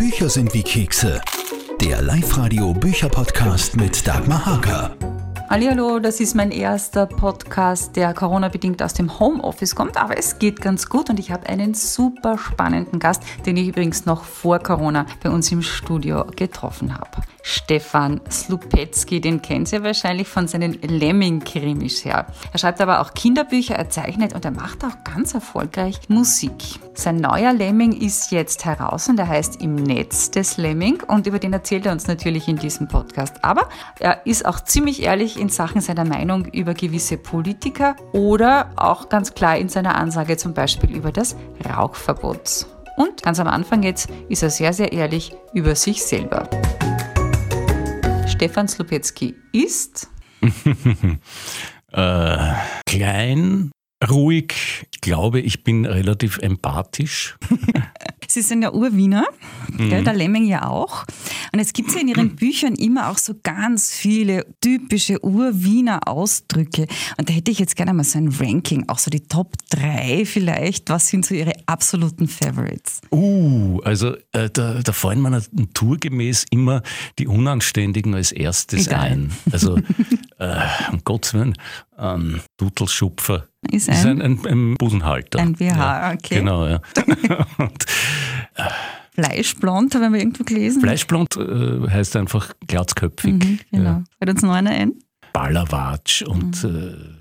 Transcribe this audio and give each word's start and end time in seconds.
Bücher 0.00 0.30
sind 0.30 0.54
wie 0.54 0.62
Kekse. 0.62 1.20
Der 1.78 2.00
Live-Radio 2.00 2.72
Bücher-Podcast 2.72 3.76
mit 3.76 4.06
Dagmar 4.06 4.46
Hager. 4.46 4.96
Hallo, 5.50 5.98
das 5.98 6.20
ist 6.20 6.34
mein 6.34 6.52
erster 6.52 7.04
Podcast, 7.04 7.96
der 7.96 8.14
Corona-bedingt 8.14 8.82
aus 8.82 8.94
dem 8.94 9.20
Homeoffice 9.20 9.74
kommt, 9.74 9.98
aber 9.98 10.16
es 10.16 10.38
geht 10.38 10.62
ganz 10.62 10.88
gut 10.88 11.10
und 11.10 11.18
ich 11.18 11.30
habe 11.30 11.46
einen 11.50 11.74
super 11.74 12.38
spannenden 12.38 12.98
Gast, 12.98 13.22
den 13.44 13.58
ich 13.58 13.68
übrigens 13.68 14.06
noch 14.06 14.24
vor 14.24 14.58
Corona 14.60 15.04
bei 15.22 15.28
uns 15.28 15.52
im 15.52 15.60
Studio 15.60 16.24
getroffen 16.34 16.94
habe. 16.94 17.18
Stefan 17.42 18.22
Slupetzky, 18.30 19.20
den 19.20 19.42
kennt 19.42 19.70
ihr 19.70 19.82
wahrscheinlich 19.82 20.28
von 20.28 20.48
seinen 20.48 20.80
Lemming-Krimis 20.80 22.06
her. 22.06 22.26
Er 22.54 22.58
schreibt 22.58 22.80
aber 22.80 23.02
auch 23.02 23.12
Kinderbücher, 23.12 23.74
er 23.74 23.90
zeichnet 23.90 24.34
und 24.34 24.46
er 24.46 24.50
macht 24.50 24.82
auch 24.82 25.04
ganz 25.04 25.34
erfolgreich 25.34 26.00
Musik. 26.08 26.80
Sein 27.00 27.16
neuer 27.16 27.54
Lemming 27.54 27.92
ist 27.92 28.30
jetzt 28.30 28.66
heraus 28.66 29.08
und 29.08 29.18
er 29.18 29.26
heißt 29.26 29.62
Im 29.62 29.74
Netz 29.74 30.30
des 30.30 30.58
Lemming 30.58 31.02
und 31.04 31.26
über 31.26 31.38
den 31.38 31.54
erzählt 31.54 31.86
er 31.86 31.92
uns 31.92 32.06
natürlich 32.06 32.46
in 32.46 32.58
diesem 32.58 32.88
Podcast. 32.88 33.42
Aber 33.42 33.70
er 33.98 34.26
ist 34.26 34.44
auch 34.44 34.60
ziemlich 34.60 35.02
ehrlich 35.02 35.40
in 35.40 35.48
Sachen 35.48 35.80
seiner 35.80 36.04
Meinung 36.04 36.44
über 36.52 36.74
gewisse 36.74 37.16
Politiker 37.16 37.96
oder 38.12 38.70
auch 38.76 39.08
ganz 39.08 39.32
klar 39.32 39.56
in 39.56 39.70
seiner 39.70 39.94
Ansage 39.94 40.36
zum 40.36 40.52
Beispiel 40.52 40.94
über 40.94 41.10
das 41.10 41.36
Rauchverbot. 41.66 42.66
Und 42.98 43.22
ganz 43.22 43.40
am 43.40 43.48
Anfang 43.48 43.82
jetzt 43.82 44.10
ist 44.28 44.42
er 44.42 44.50
sehr, 44.50 44.74
sehr 44.74 44.92
ehrlich 44.92 45.32
über 45.54 45.76
sich 45.76 46.02
selber. 46.02 46.50
Stefan 48.26 48.68
Slupetzky 48.68 49.36
ist? 49.52 50.06
äh, 51.92 52.52
klein, 52.84 53.70
ruhig, 54.06 54.86
ich 55.00 55.10
glaube, 55.10 55.40
ich 55.40 55.64
bin 55.64 55.86
relativ 55.86 56.36
empathisch. 56.38 57.38
Sie 58.28 58.42
sind 58.42 58.62
ja 58.62 58.72
Urwiener, 58.72 59.24
mhm. 59.72 60.04
der 60.04 60.12
Lemming 60.12 60.44
ja 60.44 60.68
auch. 60.68 61.04
Und 61.52 61.58
es 61.58 61.72
gibt 61.72 61.92
ja 61.92 62.00
in 62.00 62.08
Ihren 62.08 62.36
Büchern 62.36 62.74
immer 62.74 63.08
auch 63.08 63.16
so 63.16 63.34
ganz 63.42 63.90
viele 63.90 64.46
typische 64.60 65.24
Urwiener 65.24 66.06
Ausdrücke. 66.06 66.86
Und 67.16 67.28
da 67.28 67.32
hätte 67.32 67.50
ich 67.50 67.58
jetzt 67.58 67.76
gerne 67.76 67.94
mal 67.94 68.04
so 68.04 68.18
ein 68.18 68.28
Ranking, 68.28 68.88
auch 68.88 68.98
so 68.98 69.10
die 69.10 69.20
Top 69.20 69.54
3 69.70 70.26
vielleicht. 70.26 70.90
Was 70.90 71.06
sind 71.06 71.24
so 71.24 71.34
Ihre 71.34 71.54
absoluten 71.64 72.28
Favorites? 72.28 73.00
Uh, 73.10 73.80
also 73.82 74.14
äh, 74.32 74.50
da, 74.52 74.80
da 74.82 74.92
fallen 74.92 75.22
mir 75.22 75.30
naturgemäß 75.30 76.44
immer 76.50 76.82
die 77.18 77.26
Unanständigen 77.26 78.14
als 78.14 78.32
erstes 78.32 78.86
Egal. 78.86 79.00
ein. 79.00 79.32
Also 79.50 79.78
äh, 80.40 80.56
um 80.90 81.04
Gottes 81.04 81.34
Willen, 81.34 81.54
ähm, 81.98 82.40
Dutelschupfer 82.56 83.46
ist 83.70 83.88
ein, 83.88 83.94
ist 83.94 84.06
ein, 84.06 84.22
ein, 84.22 84.46
ein 84.46 84.74
Busenhalter. 84.74 85.38
Ein 85.38 85.52
BH, 85.52 85.76
ja, 85.76 86.12
okay. 86.14 86.36
Genau, 86.36 86.66
ja. 86.66 86.80
Und, 87.58 87.86
äh, 88.54 88.62
Fleischblond, 89.14 89.94
haben 89.94 90.14
wir 90.14 90.20
irgendwo 90.20 90.44
gelesen? 90.44 90.80
Fleischblond 90.80 91.36
äh, 91.36 91.88
heißt 91.90 92.16
einfach 92.16 92.54
glatzköpfig. 92.66 93.34
Mhm, 93.34 93.58
genau. 93.70 93.84
Ja. 93.84 94.04
Fällt 94.18 94.30
uns 94.30 94.42
noch 94.42 94.52
einer 94.52 94.70
ein? 94.70 94.94
Ballerwatsch 95.32 96.22
und 96.22 96.64
mhm. 96.64 96.70
äh, 96.70 97.20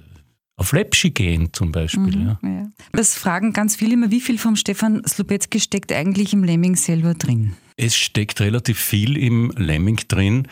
auf 0.55 0.71
Lepschi 0.71 1.11
gehen 1.11 1.49
zum 1.53 1.71
Beispiel. 1.71 2.15
Mhm, 2.15 2.37
ja. 2.43 2.49
Ja. 2.49 2.67
Das 2.93 3.15
fragen 3.15 3.53
ganz 3.53 3.75
viele 3.75 3.93
immer, 3.93 4.11
wie 4.11 4.21
viel 4.21 4.37
vom 4.37 4.55
Stefan 4.55 5.03
Slubetzky 5.05 5.59
steckt 5.59 5.91
eigentlich 5.91 6.33
im 6.33 6.43
Lemming 6.43 6.75
selber 6.75 7.13
drin? 7.13 7.53
Es 7.77 7.95
steckt 7.95 8.41
relativ 8.41 8.79
viel 8.79 9.17
im 9.17 9.51
Lemming 9.55 9.99
drin. 10.07 10.47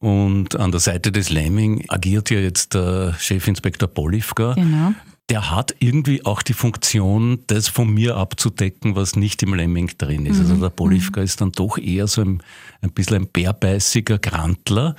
Und 0.00 0.56
an 0.56 0.70
der 0.72 0.80
Seite 0.80 1.12
des 1.12 1.30
Lemming 1.30 1.84
agiert 1.88 2.30
ja 2.30 2.38
jetzt 2.38 2.74
der 2.74 3.14
Chefinspektor 3.18 3.88
Polivka. 3.88 4.54
Genau. 4.54 4.92
Der 5.28 5.50
hat 5.50 5.76
irgendwie 5.78 6.24
auch 6.24 6.42
die 6.42 6.54
Funktion, 6.54 7.44
das 7.46 7.68
von 7.68 7.92
mir 7.92 8.16
abzudecken, 8.16 8.96
was 8.96 9.14
nicht 9.14 9.42
im 9.42 9.54
Lemming 9.54 9.92
drin 9.98 10.26
ist. 10.26 10.40
Also 10.40 10.42
mhm. 10.42 10.50
Also 10.50 10.62
der 10.62 10.70
Polivka 10.70 11.20
mhm. 11.20 11.24
ist 11.24 11.40
dann 11.40 11.52
doch 11.52 11.78
eher 11.78 12.06
so 12.06 12.22
ein, 12.22 12.42
ein 12.80 12.90
bisschen 12.92 13.16
ein 13.16 13.28
bärbeißiger 13.28 14.18
Grantler. 14.18 14.96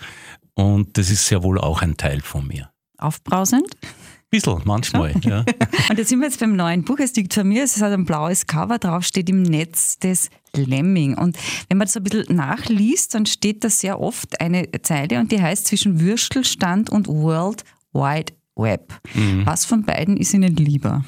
Und 0.54 0.98
das 0.98 1.10
ist 1.10 1.26
sehr 1.26 1.44
wohl 1.44 1.60
auch 1.60 1.82
ein 1.82 1.98
Teil 1.98 2.22
von 2.22 2.48
mir. 2.48 2.70
Aufbrausend? 2.98 3.76
Bisschen, 4.32 4.62
manchmal, 4.64 5.14
ja. 5.26 5.44
Und 5.90 5.98
jetzt 5.98 6.08
sind 6.08 6.20
wir 6.20 6.28
jetzt 6.28 6.40
beim 6.40 6.56
neuen 6.56 6.86
Buch. 6.86 7.00
Es 7.00 7.14
liegt 7.18 7.34
vor 7.34 7.44
mir, 7.44 7.66
es 7.66 7.82
hat 7.82 7.92
ein 7.92 8.06
blaues 8.06 8.48
Cover 8.48 8.80
drauf, 8.80 9.04
steht 9.04 9.30
im 9.30 9.44
Netz 9.44 10.00
des 10.00 10.30
Lemming. 10.56 11.18
Und 11.18 11.38
wenn 11.68 11.78
man 11.78 11.86
das 11.86 11.98
ein 11.98 12.04
bisschen 12.04 12.38
nachliest, 12.38 13.14
dann 13.14 13.26
steht 13.26 13.62
da 13.62 13.70
sehr 13.70 14.00
oft 14.00 14.40
eine 14.40 14.70
Zeile 14.84 15.20
und 15.20 15.34
die 15.34 15.42
heißt 15.42 15.68
zwischen 15.68 16.00
Würstelstand 16.00 16.90
und 16.90 17.10
World 17.10 17.66
Wide 17.92 18.32
Web. 18.56 18.94
Mhm. 19.14 19.46
Was 19.46 19.66
von 19.66 19.84
beiden 19.84 20.16
ist 20.16 20.34
Ihnen 20.34 20.56
lieber? 20.56 21.04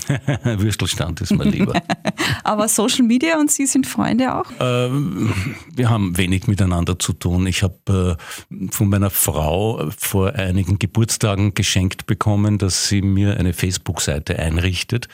Würstelstand 0.44 1.20
ist 1.20 1.32
mir 1.32 1.44
lieber. 1.44 1.74
Aber 2.44 2.68
Social 2.68 3.04
Media 3.04 3.38
und 3.38 3.50
Sie 3.50 3.66
sind 3.66 3.86
Freunde 3.86 4.34
auch? 4.34 4.46
Ähm, 4.60 5.32
wir 5.74 5.90
haben 5.90 6.16
wenig 6.16 6.46
miteinander 6.46 6.98
zu 6.98 7.12
tun. 7.12 7.46
Ich 7.46 7.62
habe 7.62 8.16
äh, 8.50 8.68
von 8.70 8.88
meiner 8.88 9.10
Frau 9.10 9.90
vor 9.96 10.34
einigen 10.34 10.78
Geburtstagen 10.78 11.54
geschenkt 11.54 12.06
bekommen, 12.06 12.58
dass 12.58 12.88
sie 12.88 13.02
mir 13.02 13.36
eine 13.38 13.52
Facebook-Seite 13.52 14.38
einrichtet 14.38 15.08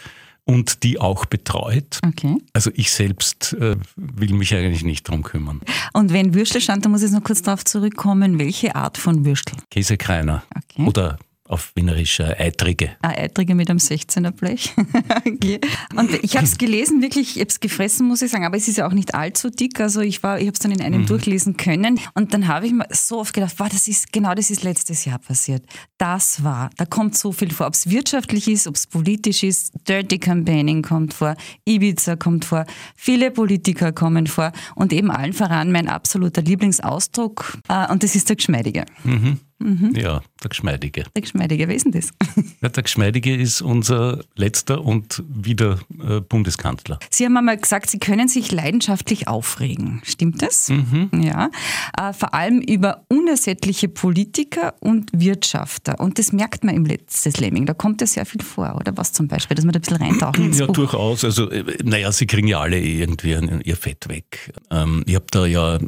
und 0.48 0.82
die 0.82 0.98
auch 0.98 1.26
betreut. 1.26 1.98
Okay. 2.04 2.38
Also 2.54 2.70
ich 2.74 2.90
selbst 2.90 3.52
äh, 3.60 3.76
will 3.96 4.32
mich 4.32 4.54
eigentlich 4.54 4.82
nicht 4.82 5.06
darum 5.06 5.22
kümmern. 5.22 5.60
Und 5.92 6.12
wenn 6.12 6.32
Würstel 6.32 6.62
stand, 6.62 6.86
da 6.86 6.88
muss 6.88 7.02
ich 7.02 7.10
noch 7.10 7.22
kurz 7.22 7.42
darauf 7.42 7.64
zurückkommen, 7.66 8.38
welche 8.38 8.74
Art 8.74 8.96
von 8.96 9.26
Würstel? 9.26 9.56
Käsekreiner 9.70 10.42
okay. 10.56 10.86
oder 10.86 11.18
auf 11.48 11.72
Wienerisch 11.74 12.20
äh, 12.20 12.34
Eitrige. 12.38 12.90
Ah, 13.02 13.10
Eitrige 13.10 13.54
mit 13.54 13.70
einem 13.70 13.78
16er 13.78 14.30
Blech. 14.30 14.74
okay. 15.26 15.60
Und 15.96 16.12
ich 16.22 16.36
habe 16.36 16.44
es 16.44 16.58
gelesen, 16.58 17.02
wirklich, 17.02 17.36
ich 17.36 17.40
habe 17.40 17.48
es 17.48 17.60
gefressen, 17.60 18.06
muss 18.06 18.22
ich 18.22 18.30
sagen, 18.30 18.44
aber 18.44 18.56
es 18.56 18.68
ist 18.68 18.78
ja 18.78 18.86
auch 18.86 18.92
nicht 18.92 19.14
allzu 19.14 19.50
dick. 19.50 19.80
Also 19.80 20.00
ich 20.00 20.22
war, 20.22 20.38
ich 20.38 20.46
habe 20.46 20.54
es 20.54 20.58
dann 20.58 20.72
in 20.72 20.82
einem 20.82 21.02
mhm. 21.02 21.06
durchlesen 21.06 21.56
können 21.56 21.98
und 22.14 22.34
dann 22.34 22.48
habe 22.48 22.66
ich 22.66 22.72
mir 22.72 22.86
so 22.90 23.18
oft 23.20 23.34
gedacht, 23.34 23.54
wow, 23.58 23.68
das 23.68 23.88
ist 23.88 24.12
genau 24.12 24.34
das 24.34 24.50
ist 24.50 24.62
letztes 24.62 25.04
Jahr 25.04 25.18
passiert. 25.18 25.64
Das 25.96 26.44
war, 26.44 26.70
da 26.76 26.84
kommt 26.84 27.16
so 27.16 27.32
viel 27.32 27.50
vor, 27.50 27.66
ob 27.66 27.74
es 27.74 27.88
wirtschaftlich 27.88 28.48
ist, 28.48 28.66
ob 28.66 28.74
es 28.74 28.86
politisch 28.86 29.42
ist, 29.42 29.72
Dirty 29.88 30.18
Campaigning 30.18 30.82
kommt 30.82 31.14
vor, 31.14 31.34
Ibiza 31.64 32.16
kommt 32.16 32.44
vor, 32.44 32.66
viele 32.94 33.30
Politiker 33.30 33.92
kommen 33.92 34.26
vor 34.26 34.52
und 34.74 34.92
eben 34.92 35.10
allen 35.10 35.32
voran 35.32 35.72
mein 35.72 35.88
absoluter 35.88 36.42
Lieblingsausdruck 36.42 37.58
äh, 37.68 37.90
und 37.90 38.02
das 38.02 38.14
ist 38.14 38.28
der 38.28 38.36
Geschmeidige. 38.36 38.84
Mhm. 39.04 39.40
Mhm. 39.60 39.92
Ja, 39.96 40.20
der 40.42 40.48
Geschmeidige. 40.50 41.04
Der 41.14 41.22
Geschmeidige, 41.22 41.66
wer 41.68 41.74
ist 41.74 41.84
denn 41.84 41.92
das? 41.92 42.10
Ja, 42.60 42.68
der 42.68 42.82
Geschmeidige 42.82 43.36
ist 43.36 43.60
unser 43.62 44.20
letzter 44.34 44.84
und 44.84 45.22
wieder 45.28 45.78
äh, 46.02 46.20
Bundeskanzler. 46.20 46.98
Sie 47.10 47.24
haben 47.24 47.36
einmal 47.36 47.56
gesagt, 47.56 47.88
Sie 47.90 47.98
können 48.00 48.26
sich 48.28 48.50
leidenschaftlich 48.50 49.28
aufregen. 49.28 50.00
Stimmt 50.04 50.42
das? 50.42 50.68
Mhm. 50.68 51.10
Ja. 51.22 51.50
Äh, 51.96 52.12
vor 52.12 52.34
allem 52.34 52.60
über 52.60 53.04
unersättliche 53.08 53.88
Politiker 53.88 54.74
und 54.80 55.10
Wirtschafter. 55.12 56.00
Und 56.00 56.18
das 56.18 56.32
merkt 56.32 56.64
man 56.64 56.74
im 56.74 56.84
letzten 56.84 57.32
Lemming. 57.40 57.66
Da 57.66 57.74
kommt 57.74 58.00
ja 58.00 58.06
sehr 58.08 58.26
viel 58.26 58.42
vor, 58.42 58.74
oder 58.76 58.96
was 58.96 59.12
zum 59.12 59.28
Beispiel, 59.28 59.54
dass 59.54 59.64
man 59.64 59.72
da 59.72 59.78
ein 59.78 59.82
bisschen 59.82 59.96
reintauchen 60.02 60.46
ins 60.46 60.58
Ja, 60.58 60.66
Buch. 60.66 60.74
durchaus. 60.74 61.24
Also, 61.24 61.48
äh, 61.50 61.64
naja, 61.84 62.10
Sie 62.10 62.26
kriegen 62.26 62.48
ja 62.48 62.60
alle 62.60 62.80
irgendwie 62.80 63.36
ihr 63.64 63.76
Fett 63.76 64.08
weg. 64.08 64.52
Ähm, 64.70 65.04
ich 65.06 65.14
habe 65.14 65.26
da 65.30 65.46
ja 65.46 65.76
äh, 65.76 65.80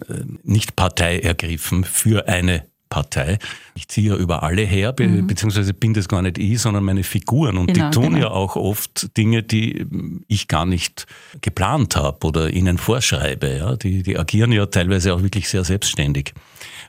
nicht 0.45 0.77
Partei 0.77 1.19
ergriffen 1.19 1.83
für 1.85 2.29
eine 2.29 2.70
Partei. 2.91 3.39
Ich 3.75 3.89
ziehe 3.89 4.11
ja 4.11 4.17
über 4.17 4.43
alle 4.43 4.63
her, 4.63 4.93
be 4.93 5.09
mhm. 5.09 5.27
beziehungsweise 5.27 5.73
bin 5.73 5.95
das 5.95 6.09
gar 6.09 6.21
nicht 6.21 6.37
ich, 6.37 6.61
sondern 6.61 6.85
meine 6.85 7.05
Figuren. 7.05 7.57
Und 7.57 7.73
genau, 7.73 7.89
die 7.89 7.95
tun 7.95 8.15
genau. 8.15 8.19
ja 8.19 8.31
auch 8.31 8.57
oft 8.57 9.17
Dinge, 9.17 9.43
die 9.43 9.87
ich 10.29 10.49
gar 10.49 10.67
nicht 10.67 11.07
geplant 11.41 11.97
habe 11.97 12.27
oder 12.27 12.51
ihnen 12.51 12.77
vorschreibe. 12.77 13.57
Ja? 13.57 13.77
Die, 13.77 14.03
die 14.03 14.19
agieren 14.19 14.53
ja 14.53 14.67
teilweise 14.67 15.15
auch 15.15 15.23
wirklich 15.23 15.49
sehr 15.49 15.65
selbstständig. 15.65 16.35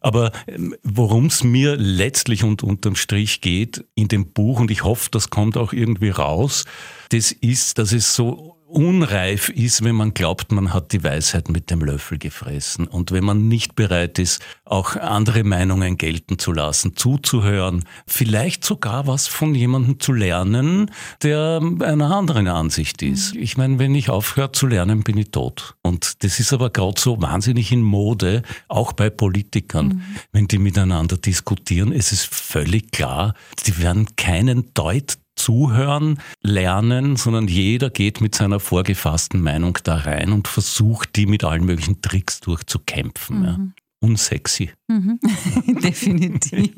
Aber 0.01 0.31
ähm, 0.47 0.75
worum 0.83 1.27
es 1.27 1.43
mir 1.43 1.77
letztlich 1.77 2.43
und 2.43 2.63
unterm 2.63 2.95
Strich 2.95 3.39
geht 3.39 3.85
in 3.93 4.07
dem 4.07 4.33
Buch, 4.33 4.59
und 4.59 4.71
ich 4.71 4.83
hoffe, 4.83 5.09
das 5.11 5.29
kommt 5.29 5.55
auch 5.55 5.71
irgendwie 5.71 6.09
raus, 6.09 6.65
das 7.09 7.31
ist, 7.31 7.77
dass 7.77 7.93
es 7.93 8.15
so 8.15 8.57
unreif 8.71 9.49
ist, 9.49 9.83
wenn 9.83 9.95
man 9.95 10.13
glaubt, 10.13 10.51
man 10.51 10.73
hat 10.73 10.93
die 10.93 11.03
Weisheit 11.03 11.49
mit 11.49 11.69
dem 11.69 11.81
Löffel 11.81 12.17
gefressen 12.17 12.87
und 12.87 13.11
wenn 13.11 13.23
man 13.23 13.47
nicht 13.47 13.75
bereit 13.75 14.19
ist, 14.19 14.41
auch 14.65 14.95
andere 14.95 15.43
Meinungen 15.43 15.97
gelten 15.97 16.39
zu 16.39 16.51
lassen, 16.51 16.95
zuzuhören, 16.95 17.85
vielleicht 18.07 18.63
sogar 18.63 19.07
was 19.07 19.27
von 19.27 19.53
jemandem 19.53 19.99
zu 19.99 20.13
lernen, 20.13 20.91
der 21.21 21.61
einer 21.81 22.15
anderen 22.15 22.47
Ansicht 22.47 23.01
ist. 23.01 23.35
Mhm. 23.35 23.41
Ich 23.41 23.57
meine, 23.57 23.79
wenn 23.79 23.93
ich 23.95 24.09
aufhöre 24.09 24.51
zu 24.51 24.67
lernen, 24.67 25.03
bin 25.03 25.17
ich 25.17 25.31
tot. 25.31 25.75
Und 25.81 26.23
das 26.23 26.39
ist 26.39 26.53
aber 26.53 26.69
gerade 26.69 26.99
so 26.99 27.21
wahnsinnig 27.21 27.71
in 27.71 27.81
Mode, 27.81 28.43
auch 28.67 28.93
bei 28.93 29.09
Politikern, 29.09 29.87
mhm. 29.87 30.01
wenn 30.31 30.47
die 30.47 30.57
miteinander 30.57 31.17
diskutieren. 31.17 31.91
Es 31.91 32.11
ist 32.11 32.33
völlig 32.33 32.91
klar, 32.91 33.33
die 33.65 33.77
werden 33.79 34.15
keinen 34.15 34.73
Deut 34.73 35.17
Zuhören 35.35 36.19
lernen, 36.41 37.15
sondern 37.15 37.47
jeder 37.47 37.89
geht 37.89 38.21
mit 38.21 38.35
seiner 38.35 38.59
vorgefassten 38.59 39.41
Meinung 39.41 39.77
da 39.83 39.95
rein 39.95 40.31
und 40.31 40.47
versucht, 40.47 41.15
die 41.15 41.25
mit 41.25 41.43
allen 41.43 41.65
möglichen 41.65 42.01
Tricks 42.01 42.39
durchzukämpfen. 42.41 43.39
Mhm. 43.39 43.73
Unsexy. 44.03 44.71
Mhm. 44.87 45.19
Definitiv. 45.83 46.71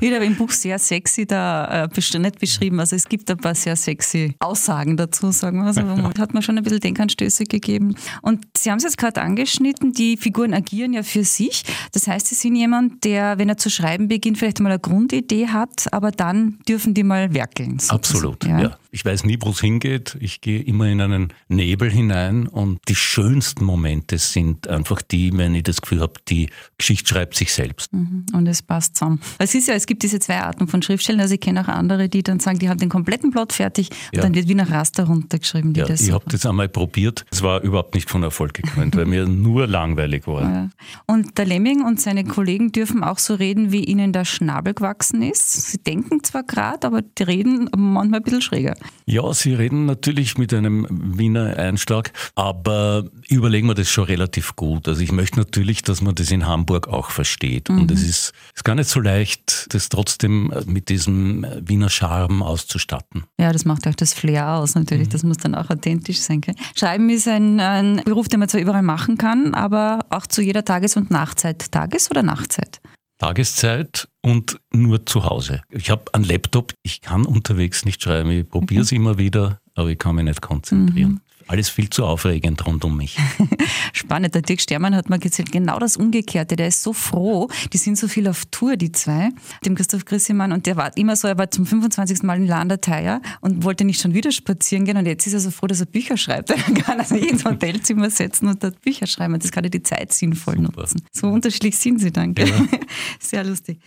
ich 0.00 0.12
habe 0.12 0.24
im 0.26 0.36
Buch 0.36 0.50
sehr 0.50 0.78
sexy 0.78 1.26
da 1.26 1.86
äh, 1.86 2.18
nicht 2.18 2.38
beschrieben. 2.38 2.78
Also 2.78 2.94
es 2.94 3.08
gibt 3.08 3.30
ein 3.30 3.38
paar 3.38 3.54
sehr 3.54 3.74
sexy 3.74 4.34
Aussagen 4.38 4.98
dazu, 4.98 5.32
sagen 5.32 5.60
wir. 5.60 5.66
Also 5.66 5.80
hat 6.18 6.34
mir 6.34 6.42
schon 6.42 6.58
ein 6.58 6.62
bisschen 6.62 6.80
Denkanstöße 6.80 7.44
gegeben. 7.44 7.94
Und 8.20 8.44
Sie 8.54 8.70
haben 8.70 8.76
es 8.76 8.84
jetzt 8.84 8.98
gerade 8.98 9.22
angeschnitten, 9.22 9.94
die 9.94 10.18
Figuren 10.18 10.52
agieren 10.52 10.92
ja 10.92 11.02
für 11.02 11.24
sich. 11.24 11.64
Das 11.92 12.06
heißt, 12.06 12.26
Sie 12.26 12.34
sind 12.34 12.54
jemand, 12.54 13.04
der, 13.04 13.38
wenn 13.38 13.48
er 13.48 13.56
zu 13.56 13.70
schreiben 13.70 14.08
beginnt, 14.08 14.36
vielleicht 14.36 14.60
mal 14.60 14.70
eine 14.70 14.80
Grundidee 14.80 15.48
hat, 15.48 15.90
aber 15.90 16.10
dann 16.10 16.58
dürfen 16.68 16.92
die 16.92 17.02
mal 17.02 17.32
werkeln. 17.32 17.78
Sozusagen. 17.78 17.96
Absolut, 17.96 18.44
ja. 18.44 18.60
ja. 18.60 18.78
Ich 18.94 19.04
weiß 19.04 19.24
nie, 19.24 19.36
wo 19.40 19.50
es 19.50 19.60
hingeht. 19.60 20.16
Ich 20.20 20.40
gehe 20.40 20.62
immer 20.62 20.86
in 20.86 21.00
einen 21.00 21.32
Nebel 21.48 21.90
hinein 21.90 22.46
und 22.46 22.78
die 22.86 22.94
schönsten 22.94 23.64
Momente 23.64 24.18
sind 24.18 24.68
einfach 24.68 25.02
die, 25.02 25.36
wenn 25.36 25.52
ich 25.56 25.64
das 25.64 25.82
Gefühl 25.82 26.00
habe, 26.00 26.12
die 26.28 26.48
Geschichte 26.78 27.08
schreibt 27.08 27.34
sich 27.34 27.52
selbst. 27.52 27.92
Mhm. 27.92 28.24
Und 28.32 28.46
es 28.46 28.62
passt 28.62 28.96
zusammen. 28.96 29.20
Es 29.38 29.52
ist 29.56 29.66
ja, 29.66 29.74
es 29.74 29.86
gibt 29.86 30.04
diese 30.04 30.20
zwei 30.20 30.38
Arten 30.40 30.68
von 30.68 30.80
Schriftstellen. 30.80 31.20
Also 31.20 31.34
ich 31.34 31.40
kenne 31.40 31.62
auch 31.62 31.68
andere, 31.68 32.08
die 32.08 32.22
dann 32.22 32.38
sagen, 32.38 32.60
die 32.60 32.68
haben 32.68 32.78
den 32.78 32.88
kompletten 32.88 33.32
Plot 33.32 33.52
fertig 33.52 33.90
und 33.90 34.18
ja. 34.18 34.22
dann 34.22 34.36
wird 34.36 34.46
wie 34.46 34.54
nach 34.54 34.70
Raster 34.70 35.06
runtergeschrieben. 35.06 35.74
ja, 35.74 35.88
ich 35.88 36.12
habe 36.12 36.26
das 36.28 36.46
einmal 36.46 36.68
probiert. 36.68 37.26
Es 37.32 37.42
war 37.42 37.62
überhaupt 37.62 37.96
nicht 37.96 38.08
von 38.08 38.22
Erfolg 38.22 38.54
gekrönt, 38.54 38.94
weil 38.94 39.06
mir 39.06 39.26
nur 39.26 39.66
langweilig 39.66 40.28
war. 40.28 40.42
Ja. 40.42 40.70
Und 41.06 41.36
der 41.36 41.46
Lemming 41.46 41.84
und 41.84 42.00
seine 42.00 42.22
Kollegen 42.22 42.70
dürfen 42.70 43.02
auch 43.02 43.18
so 43.18 43.34
reden, 43.34 43.72
wie 43.72 43.82
ihnen 43.82 44.12
der 44.12 44.24
Schnabel 44.24 44.72
gewachsen 44.72 45.20
ist. 45.22 45.50
Sie 45.72 45.78
denken 45.78 46.22
zwar 46.22 46.44
gerade, 46.44 46.86
aber 46.86 47.02
die 47.02 47.24
reden 47.24 47.68
manchmal 47.76 48.20
ein 48.20 48.22
bisschen 48.22 48.40
schräger. 48.40 48.76
Ja, 49.06 49.32
Sie 49.34 49.54
reden 49.54 49.86
natürlich 49.86 50.38
mit 50.38 50.54
einem 50.54 50.86
Wiener 50.90 51.56
Einschlag, 51.56 52.12
aber 52.34 53.04
ich 53.22 53.32
überlege 53.32 53.66
mir 53.66 53.74
das 53.74 53.90
schon 53.90 54.04
relativ 54.04 54.56
gut. 54.56 54.88
Also 54.88 55.02
ich 55.02 55.12
möchte 55.12 55.38
natürlich, 55.38 55.82
dass 55.82 56.00
man 56.00 56.14
das 56.14 56.30
in 56.30 56.46
Hamburg 56.46 56.88
auch 56.88 57.10
versteht. 57.10 57.68
Mhm. 57.68 57.82
Und 57.82 57.90
es 57.90 58.02
ist, 58.02 58.32
ist 58.54 58.64
gar 58.64 58.74
nicht 58.74 58.88
so 58.88 59.00
leicht, 59.00 59.66
das 59.74 59.88
trotzdem 59.88 60.52
mit 60.66 60.88
diesem 60.88 61.46
Wiener 61.60 61.90
Charme 61.90 62.42
auszustatten. 62.42 63.24
Ja, 63.38 63.52
das 63.52 63.64
macht 63.64 63.86
auch 63.86 63.94
das 63.94 64.14
Flair 64.14 64.54
aus 64.54 64.74
natürlich. 64.74 65.08
Mhm. 65.08 65.12
Das 65.12 65.22
muss 65.22 65.36
dann 65.36 65.54
auch 65.54 65.70
authentisch 65.70 66.20
sein. 66.20 66.40
Schreiben 66.74 67.10
ist 67.10 67.28
ein, 67.28 67.60
ein 67.60 68.02
Beruf, 68.04 68.28
den 68.28 68.40
man 68.40 68.48
zwar 68.48 68.60
überall 68.60 68.82
machen 68.82 69.18
kann, 69.18 69.54
aber 69.54 70.06
auch 70.10 70.26
zu 70.26 70.42
jeder 70.42 70.64
Tages- 70.64 70.96
und 70.96 71.10
Nachtzeit. 71.10 71.70
Tages- 71.70 72.10
oder 72.10 72.22
Nachtzeit? 72.22 72.80
Tageszeit 73.18 74.08
und 74.24 74.58
nur 74.72 75.04
zu 75.04 75.24
Hause. 75.24 75.60
Ich 75.68 75.90
habe 75.90 76.14
einen 76.14 76.24
Laptop, 76.24 76.72
ich 76.82 77.02
kann 77.02 77.26
unterwegs 77.26 77.84
nicht 77.84 78.02
schreiben, 78.02 78.30
ich 78.30 78.48
probiere 78.48 78.80
es 78.80 78.90
mhm. 78.90 78.96
immer 78.96 79.18
wieder, 79.18 79.60
aber 79.74 79.90
ich 79.90 79.98
kann 79.98 80.14
mich 80.16 80.24
nicht 80.24 80.40
konzentrieren. 80.40 81.12
Mhm 81.12 81.20
alles 81.46 81.68
viel 81.68 81.90
zu 81.90 82.04
aufregend 82.04 82.66
rund 82.66 82.84
um 82.84 82.96
mich. 82.96 83.16
Spannend. 83.92 84.34
Der 84.34 84.42
Dirk 84.42 84.60
Stermann 84.60 84.94
hat 84.94 85.10
mal 85.10 85.18
gesagt, 85.18 85.52
genau 85.52 85.78
das 85.78 85.96
Umgekehrte. 85.96 86.56
Der 86.56 86.68
ist 86.68 86.82
so 86.82 86.92
froh. 86.92 87.48
Die 87.72 87.78
sind 87.78 87.98
so 87.98 88.08
viel 88.08 88.28
auf 88.28 88.44
Tour, 88.50 88.76
die 88.76 88.92
zwei. 88.92 89.30
Dem 89.64 89.74
Christoph 89.74 90.04
Grissemann. 90.04 90.52
Und 90.52 90.66
der 90.66 90.76
war 90.76 90.96
immer 90.96 91.16
so, 91.16 91.28
er 91.28 91.38
war 91.38 91.50
zum 91.50 91.66
25. 91.66 92.22
Mal 92.22 92.38
in 92.38 92.46
Landerteier 92.46 93.20
und 93.40 93.64
wollte 93.64 93.84
nicht 93.84 94.00
schon 94.00 94.14
wieder 94.14 94.32
spazieren 94.32 94.84
gehen. 94.84 94.96
Und 94.96 95.06
jetzt 95.06 95.26
ist 95.26 95.34
er 95.34 95.40
so 95.40 95.50
froh, 95.50 95.66
dass 95.66 95.80
er 95.80 95.86
Bücher 95.86 96.16
schreibt. 96.16 96.50
Er 96.64 96.74
kann 96.82 96.98
also 96.98 97.14
ins 97.14 97.44
Hotelzimmer 97.44 98.10
setzen 98.10 98.48
und 98.48 98.62
dort 98.62 98.80
Bücher 98.80 99.06
schreiben. 99.06 99.34
Und 99.34 99.44
das 99.44 99.52
kann 99.52 99.64
er 99.64 99.70
die 99.70 99.82
Zeit 99.82 100.12
sinnvoll 100.12 100.56
Super. 100.56 100.80
nutzen. 100.80 101.02
So 101.12 101.28
unterschiedlich 101.28 101.76
sind 101.76 102.00
sie 102.00 102.10
dann. 102.10 102.34
Ja. 102.38 102.46
Sehr 103.20 103.44
lustig. 103.44 103.78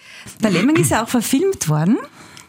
Der 0.41 0.51
Lemming 0.51 0.75
ist 0.75 0.91
ja 0.91 1.03
auch 1.03 1.09
verfilmt 1.09 1.69
worden. 1.69 1.97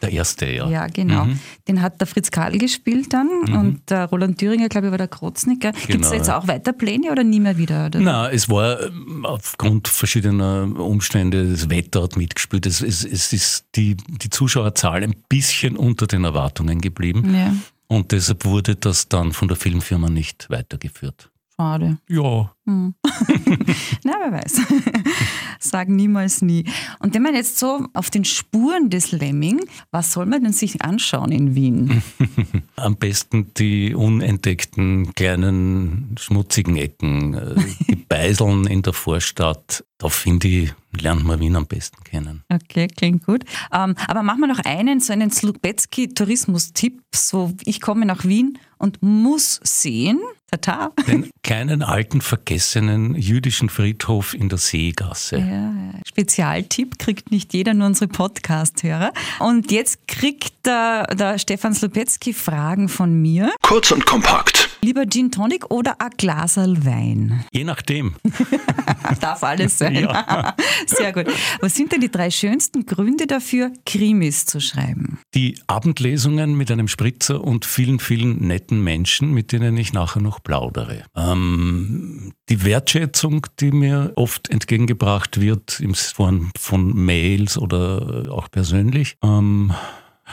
Der 0.03 0.13
erste, 0.13 0.47
ja. 0.47 0.69
Ja, 0.69 0.87
genau. 0.87 1.25
Mhm. 1.25 1.41
Den 1.67 1.83
hat 1.83 2.01
der 2.01 2.07
Fritz 2.07 2.31
Karl 2.31 2.57
gespielt 2.59 3.13
dann 3.13 3.29
mhm. 3.47 3.57
und 3.57 3.91
der 3.91 4.07
Roland 4.07 4.39
Thüringer, 4.39 4.69
glaube 4.69 4.87
ich, 4.87 4.91
war 4.91 4.99
der 4.99 5.09
Krotznicker. 5.09 5.73
Genau, 5.73 5.87
Gibt 5.87 6.05
es 6.05 6.13
jetzt 6.13 6.31
auch 6.31 6.47
weiter 6.47 6.73
Pläne 6.73 7.11
oder 7.11 7.25
nie 7.25 7.41
mehr 7.41 7.57
wieder? 7.57 7.87
Oder? 7.87 8.01
Nein, 8.01 8.31
es 8.33 8.49
war 8.49 8.81
ähm, 8.83 9.27
aufgrund 9.27 9.89
verschiedener 9.89 10.69
Umstände, 10.79 11.51
das 11.51 11.69
Wetter 11.69 12.03
hat 12.03 12.17
mitgespielt. 12.17 12.67
Es, 12.67 12.81
es, 12.81 13.05
es 13.05 13.33
ist 13.33 13.67
die, 13.75 13.97
die 13.97 14.31
Zuschauerzahl 14.31 15.03
ein 15.03 15.17
bisschen 15.29 15.77
unter 15.77 16.07
den 16.07 16.25
Erwartungen 16.25 16.81
geblieben. 16.81 17.35
Ja. 17.35 17.55
Und 17.89 18.13
deshalb 18.13 18.45
wurde 18.45 18.77
das 18.77 19.09
dann 19.09 19.33
von 19.33 19.49
der 19.49 19.57
Filmfirma 19.57 20.11
nicht 20.11 20.49
weitergeführt. 20.51 21.31
Schade. 21.61 21.99
Ja. 22.09 22.55
Hm. 22.67 22.95
Na, 24.05 24.13
wer 24.21 24.33
weiß. 24.33 24.61
Sagen 25.59 25.97
niemals 25.97 26.41
nie. 26.41 26.65
Und 27.01 27.15
wenn 27.15 27.23
man 27.23 27.35
jetzt 27.35 27.59
so 27.59 27.85
auf 27.95 28.11
den 28.11 28.25
Spuren 28.25 28.91
des 28.91 29.11
Lemming, 29.11 29.63
was 29.91 30.13
soll 30.13 30.27
man 30.27 30.45
denn 30.45 30.53
sich 30.53 30.83
anschauen 30.83 31.33
in 31.33 31.57
Wien? 31.57 32.01
Am 32.77 32.95
besten 32.95 33.53
die 33.55 33.93
unentdeckten 33.93 35.13
kleinen 35.15 36.15
schmutzigen 36.17 36.77
Ecken, 36.77 37.41
die 37.89 37.97
Beiseln 37.97 38.69
in 38.69 38.83
der 38.83 38.93
Vorstadt. 38.93 39.85
Da 39.99 40.09
finde 40.11 40.47
ich, 40.47 40.75
lernt 41.01 41.25
man 41.25 41.41
Wien 41.41 41.57
am 41.57 41.67
besten 41.67 42.05
kennen. 42.05 42.45
Okay, 42.49 42.87
klingt 42.87 43.27
gut. 43.27 43.45
Ähm, 43.73 43.97
aber 44.07 44.23
machen 44.23 44.41
wir 44.41 44.47
noch 44.47 44.65
einen, 44.65 45.01
so 45.01 45.13
einen 45.13 45.33
Slubetzky-Tourismus-Tipp. 45.33 47.03
So, 47.13 47.53
ich 47.65 47.81
komme 47.81 48.07
nach 48.07 48.25
Wien 48.25 48.59
und 48.79 49.03
muss 49.03 49.59
sehen, 49.65 50.21
tata. 50.51 50.93
Den 51.07 51.31
kleinen 51.43 51.83
alten 51.83 52.21
vergessenen 52.21 53.15
jüdischen 53.15 53.69
Friedhof 53.69 54.35
in 54.35 54.49
der 54.49 54.59
Seegasse. 54.59 55.39
Ja, 55.39 55.75
Spezialtipp 56.07 56.99
kriegt 56.99 57.31
nicht 57.31 57.53
jeder, 57.55 57.75
nur 57.75 57.87
unsere 57.87 58.09
Podcast-Hörer. 58.09 59.13
Und 59.41 59.71
jetzt 59.71 60.07
kriegt 60.09 60.67
der, 60.67 61.07
der 61.15 61.39
Stefan 61.39 61.75
Slubetzky 61.75 62.33
Fragen 62.33 62.89
von 62.89 63.21
mir. 63.21 63.53
Kurz 63.63 63.91
und 63.91 64.07
kompakt. 64.07 64.69
Lieber 64.81 65.07
Gin 65.07 65.33
Tonic 65.33 65.71
oder 65.71 66.01
ein 66.01 66.11
Glaserl 66.17 66.85
Wein? 66.85 67.45
Je 67.53 67.65
nachdem. 67.65 68.15
Darf 69.21 69.43
alles 69.43 69.79
sein. 69.79 69.97
Ja. 69.97 70.55
Sehr 70.87 71.13
gut. 71.13 71.27
Was 71.61 71.75
sind 71.75 71.93
denn 71.93 72.01
die 72.01 72.11
drei 72.11 72.31
schönsten 72.31 72.87
Gründe 72.87 73.27
dafür, 73.27 73.73
Krimis 73.85 74.47
zu 74.47 74.61
schreiben? 74.61 75.19
Die 75.35 75.59
Abendlesungen 75.67 76.57
mit 76.57 76.71
einem 76.71 76.87
Spritzer 76.87 77.43
und 77.43 77.65
vielen, 77.65 77.99
vielen 77.99 78.47
netten 78.47 78.83
Menschen, 78.83 79.33
mit 79.33 79.51
denen 79.51 79.77
ich 79.77 79.93
nachher 79.93 80.23
noch 80.23 80.38
plaudere. 80.43 81.05
Ähm, 81.15 82.33
die 82.49 82.65
Wertschätzung, 82.65 83.47
die 83.61 83.71
mir 83.71 84.13
oft 84.17 84.49
entgegengebracht 84.51 85.41
wird, 85.41 85.81
im 85.81 85.95
Form 85.95 86.51
von 86.59 86.95
Mails 86.95 87.59
oder 87.59 88.27
auch 88.31 88.51
persönlich. 88.51 89.17
Ähm, 89.23 89.73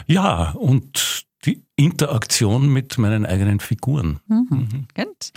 ja, 0.08 0.52
und 0.52 1.26
die 1.46 1.64
Interaktion 1.76 2.72
mit 2.72 2.98
meinen 2.98 3.26
eigenen 3.26 3.60
Figuren. 3.60 4.20
Mhm. 4.28 4.48
Mhm. 4.50 4.88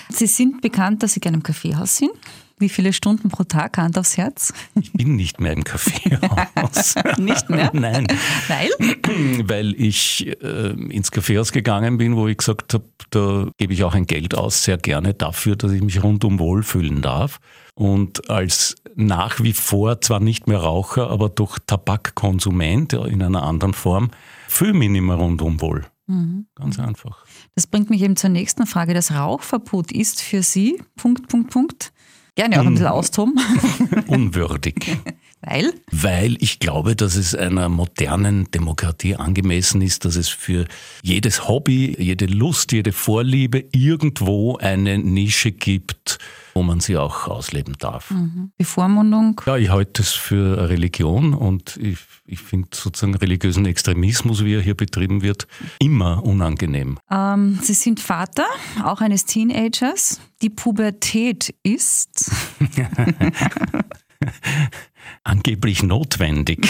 Sie 0.08 0.26
sind 0.26 0.60
bekannt, 0.62 1.02
dass 1.02 1.12
Sie 1.12 1.20
gerne 1.20 1.36
im 1.36 1.42
Kaffeehaus 1.42 1.96
sind. 1.96 2.12
Wie 2.58 2.68
viele 2.68 2.92
Stunden 2.92 3.28
pro 3.28 3.44
Tag, 3.44 3.78
Hand 3.78 3.98
aufs 3.98 4.16
Herz? 4.16 4.52
Ich 4.80 4.92
bin 4.92 5.16
nicht 5.16 5.40
mehr 5.40 5.52
im 5.52 5.64
Kaffeehaus. 5.64 6.94
nicht 7.18 7.48
mehr? 7.50 7.70
Nein. 7.72 8.06
Weil? 8.48 8.68
Weil 9.48 9.74
ich 9.80 10.26
äh, 10.42 10.70
ins 10.70 11.10
Kaffeehaus 11.10 11.52
gegangen 11.52 11.98
bin, 11.98 12.16
wo 12.16 12.26
ich 12.26 12.38
gesagt 12.38 12.74
habe, 12.74 12.84
da 13.10 13.48
gebe 13.58 13.72
ich 13.72 13.84
auch 13.84 13.94
ein 13.94 14.06
Geld 14.06 14.34
aus, 14.34 14.64
sehr 14.64 14.78
gerne 14.78 15.14
dafür, 15.14 15.56
dass 15.56 15.72
ich 15.72 15.82
mich 15.82 16.02
rundum 16.02 16.38
wohlfühlen 16.38 17.02
darf. 17.02 17.40
Und 17.74 18.28
als 18.28 18.74
nach 18.96 19.40
wie 19.40 19.52
vor 19.52 20.00
zwar 20.00 20.18
nicht 20.18 20.48
mehr 20.48 20.58
Raucher, 20.58 21.10
aber 21.10 21.28
doch 21.28 21.58
Tabakkonsument 21.64 22.92
in 22.92 23.22
einer 23.22 23.44
anderen 23.44 23.72
Form, 23.72 24.10
fühle 24.48 24.74
mich 24.74 24.88
nicht 24.88 25.02
mehr 25.02 25.16
rundum 25.16 25.60
wohl. 25.60 25.86
Mhm. 26.08 26.46
Ganz 26.56 26.78
einfach. 26.80 27.24
Das 27.54 27.66
bringt 27.66 27.90
mich 27.90 28.02
eben 28.02 28.16
zur 28.16 28.30
nächsten 28.30 28.66
Frage. 28.66 28.94
Das 28.94 29.12
Rauchverbot 29.12 29.92
ist 29.92 30.20
für 30.20 30.42
Sie, 30.42 30.82
Punkt, 30.96 31.28
Punkt, 31.28 31.50
Punkt, 31.50 31.92
gerne 32.38 32.60
auch 32.60 32.66
ein 32.66 32.72
bisschen 32.74 32.86
austoben. 32.86 33.40
Unwürdig. 34.06 34.96
Weil? 35.40 35.72
Weil 35.92 36.36
ich 36.40 36.58
glaube, 36.58 36.96
dass 36.96 37.14
es 37.14 37.34
einer 37.34 37.68
modernen 37.68 38.50
Demokratie 38.50 39.14
angemessen 39.14 39.82
ist, 39.82 40.04
dass 40.04 40.16
es 40.16 40.28
für 40.28 40.66
jedes 41.02 41.46
Hobby, 41.46 41.96
jede 41.98 42.26
Lust, 42.26 42.72
jede 42.72 42.92
Vorliebe 42.92 43.64
irgendwo 43.72 44.56
eine 44.56 44.98
Nische 44.98 45.52
gibt, 45.52 46.18
wo 46.54 46.64
man 46.64 46.80
sie 46.80 46.96
auch 46.96 47.28
ausleben 47.28 47.76
darf. 47.78 48.10
Mhm. 48.10 48.50
Bevormundung? 48.58 49.40
Ja, 49.46 49.56
ich 49.56 49.70
halte 49.70 50.02
es 50.02 50.10
für 50.10 50.68
Religion 50.68 51.34
und 51.34 51.76
ich, 51.76 51.98
ich 52.26 52.40
finde 52.40 52.68
sozusagen 52.72 53.14
religiösen 53.14 53.64
Extremismus, 53.64 54.44
wie 54.44 54.54
er 54.54 54.60
hier 54.60 54.76
betrieben 54.76 55.22
wird, 55.22 55.46
immer 55.78 56.24
unangenehm. 56.24 56.98
Ähm, 57.10 57.60
sie 57.62 57.74
sind 57.74 58.00
Vater, 58.00 58.46
auch 58.84 59.00
eines 59.00 59.24
Teenagers. 59.24 60.20
Die 60.42 60.50
Pubertät 60.50 61.54
ist. 61.62 62.30
angeblich 65.24 65.82
notwendig. 65.82 66.68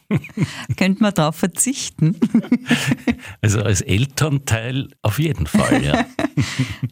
Könnte 0.76 1.02
man 1.02 1.14
darauf 1.14 1.36
verzichten? 1.36 2.16
also 3.42 3.62
als 3.62 3.80
Elternteil 3.80 4.88
auf 5.02 5.18
jeden 5.18 5.46
Fall, 5.46 5.84
ja. 5.84 6.06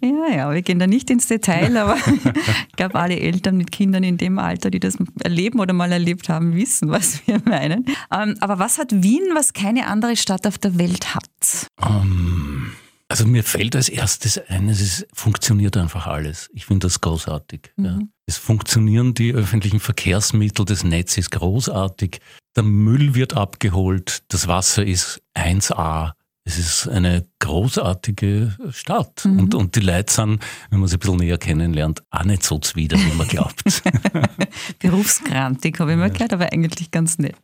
ja, 0.02 0.36
ja, 0.36 0.52
wir 0.52 0.62
gehen 0.62 0.78
da 0.78 0.86
nicht 0.86 1.10
ins 1.10 1.26
Detail, 1.26 1.76
aber 1.76 1.96
ich 1.96 2.76
glaube, 2.76 2.96
alle 2.96 3.18
Eltern 3.18 3.56
mit 3.56 3.72
Kindern 3.72 4.04
in 4.04 4.18
dem 4.18 4.38
Alter, 4.38 4.70
die 4.70 4.80
das 4.80 4.96
erleben 5.22 5.60
oder 5.60 5.72
mal 5.72 5.92
erlebt 5.92 6.28
haben, 6.28 6.54
wissen, 6.54 6.90
was 6.90 7.26
wir 7.26 7.40
meinen. 7.44 7.86
Ähm, 8.12 8.36
aber 8.40 8.58
was 8.58 8.78
hat 8.78 9.02
Wien, 9.02 9.22
was 9.34 9.52
keine 9.52 9.86
andere 9.86 10.16
Stadt 10.16 10.46
auf 10.46 10.58
der 10.58 10.78
Welt 10.78 11.14
hat? 11.14 11.68
Um, 11.80 12.72
also 13.08 13.26
mir 13.26 13.44
fällt 13.44 13.76
als 13.76 13.88
erstes 13.88 14.38
ein, 14.48 14.68
es 14.68 14.80
ist, 14.80 15.06
funktioniert 15.12 15.76
einfach 15.76 16.06
alles. 16.06 16.50
Ich 16.52 16.66
finde 16.66 16.86
das 16.86 17.00
großartig. 17.00 17.72
Mhm. 17.76 17.84
Ja. 17.84 17.98
Es 18.28 18.38
funktionieren 18.38 19.14
die 19.14 19.32
öffentlichen 19.32 19.78
Verkehrsmittel, 19.78 20.64
das 20.64 20.82
Netz 20.82 21.16
ist 21.16 21.30
großartig, 21.30 22.18
der 22.56 22.64
Müll 22.64 23.14
wird 23.14 23.34
abgeholt, 23.34 24.24
das 24.28 24.48
Wasser 24.48 24.84
ist 24.84 25.22
1A. 25.36 26.15
Es 26.48 26.58
ist 26.58 26.88
eine 26.88 27.26
großartige 27.40 28.56
Stadt. 28.70 29.24
Mhm. 29.24 29.38
Und, 29.40 29.54
und 29.56 29.74
die 29.74 29.80
Leute 29.80 30.12
sind, 30.12 30.40
wenn 30.70 30.78
man 30.78 30.88
sie 30.88 30.94
ein 30.94 31.00
bisschen 31.00 31.16
näher 31.16 31.38
kennenlernt, 31.38 32.04
auch 32.10 32.22
nicht 32.22 32.44
so 32.44 32.60
zwider, 32.60 32.96
wie 32.96 33.16
man 33.16 33.26
glaubt. 33.26 33.64
Berufskrantig, 34.78 35.80
habe 35.80 35.90
ich 35.90 35.98
mal 35.98 36.08
gehört, 36.08 36.32
aber 36.32 36.52
eigentlich 36.52 36.92
ganz 36.92 37.18
nett. 37.18 37.34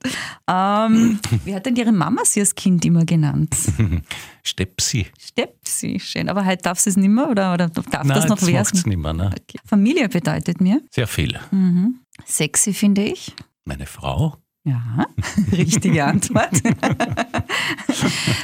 Ähm, 0.49 1.19
wie 1.45 1.53
hat 1.53 1.67
denn 1.67 1.75
Ihre 1.75 1.91
Mama 1.91 2.23
Sie 2.25 2.39
als 2.39 2.55
Kind 2.55 2.85
immer 2.85 3.05
genannt? 3.05 3.57
Stepsi. 4.45 5.09
Stepsi, 5.19 5.99
schön. 5.99 6.29
Aber 6.29 6.47
heute 6.47 6.63
darf 6.63 6.79
sie 6.79 6.91
es 6.91 6.97
nicht 6.97 7.11
mehr 7.11 7.29
oder, 7.29 7.55
oder 7.55 7.71
darf 7.71 8.05
Nein, 8.05 8.09
das 8.09 8.29
noch 8.29 8.41
werden? 8.47 8.69
es 8.73 8.87
nicht 8.87 8.99
mehr. 8.99 9.13
Ne? 9.13 9.27
Okay. 9.27 9.59
Familie 9.65 10.09
bedeutet 10.09 10.61
mir? 10.61 10.81
Sehr 10.93 11.09
viel. 11.09 11.41
Mhm. 11.51 11.99
Sexy 12.25 12.73
finde 12.73 13.03
ich. 13.03 13.35
Meine 13.65 13.87
Frau. 13.87 14.37
Ja, 14.65 15.07
richtige 15.53 16.05
Antwort. 16.05 16.63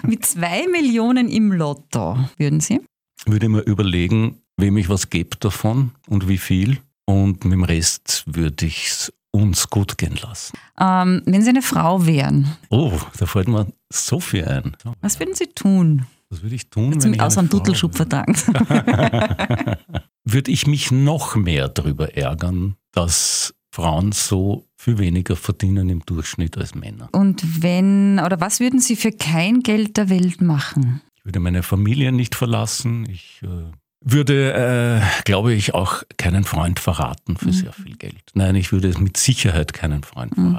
Mit 0.06 0.24
zwei 0.24 0.66
Millionen 0.68 1.28
im 1.28 1.52
Lotto, 1.52 2.18
würden 2.36 2.60
Sie? 2.60 2.80
Würde 3.26 3.48
mir 3.48 3.60
überlegen, 3.60 4.42
wem 4.56 4.76
ich 4.76 4.88
was 4.88 5.10
gebe 5.10 5.36
davon 5.38 5.92
und 6.08 6.28
wie 6.28 6.38
viel. 6.38 6.78
Und 7.06 7.44
mit 7.44 7.52
dem 7.52 7.64
Rest 7.64 8.24
würde 8.26 8.66
ich 8.66 8.86
es 8.86 9.12
uns 9.30 9.70
gut 9.70 9.98
gehen 9.98 10.18
lassen. 10.22 10.56
Ähm, 10.78 11.22
wenn 11.26 11.42
Sie 11.42 11.50
eine 11.50 11.62
Frau 11.62 12.06
wären. 12.06 12.56
Oh, 12.70 12.92
da 13.18 13.26
fällt 13.26 13.48
mir 13.48 13.66
so 13.90 14.20
viel 14.20 14.44
ein. 14.44 14.76
Was 15.00 15.18
würden 15.18 15.34
Sie 15.34 15.46
tun? 15.46 16.06
Was 16.30 16.42
würde 16.42 16.54
ich 16.54 16.68
tun? 16.68 17.02
Wenn 17.02 17.20
außer 17.20 17.40
einem 17.40 17.48
Duttelschub 17.48 17.94
verdanken. 17.94 18.52
würde 20.24 20.50
ich 20.50 20.66
mich 20.66 20.90
noch 20.90 21.36
mehr 21.36 21.68
darüber 21.68 22.14
ärgern, 22.14 22.76
dass 22.92 23.54
Frauen 23.78 24.11
so 24.11 24.66
viel 24.76 24.99
weniger 24.99 25.37
verdienen 25.37 25.88
im 25.88 26.04
Durchschnitt 26.04 26.58
als 26.58 26.75
Männer. 26.75 27.08
Und 27.12 27.62
wenn, 27.62 28.18
oder 28.18 28.40
was 28.40 28.58
würden 28.58 28.80
Sie 28.80 28.97
für 28.97 29.12
kein 29.12 29.61
Geld 29.61 29.97
der 29.97 30.08
Welt 30.08 30.40
machen? 30.40 31.00
Ich 31.14 31.25
würde 31.25 31.38
meine 31.38 31.62
Familie 31.62 32.11
nicht 32.11 32.35
verlassen. 32.35 33.08
Ich 33.08 33.40
äh, 33.44 33.70
würde, 34.00 35.00
äh, 35.00 35.23
glaube 35.25 35.54
ich, 35.54 35.75
auch 35.75 36.02
keinen 36.16 36.42
Freund 36.42 36.80
verraten 36.80 37.37
für 37.37 37.47
mhm. 37.47 37.52
sehr 37.52 37.73
viel 37.73 37.97
Geld. 37.97 38.32
Nein, 38.35 38.56
ich 38.56 38.73
würde 38.73 38.92
mit 38.99 39.16
Sicherheit 39.16 39.73
keinen 39.73 40.02
Freund 40.02 40.37
mhm. 40.37 40.58